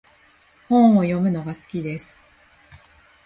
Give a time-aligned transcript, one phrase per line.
[0.67, 2.31] 本を読むのが好きです。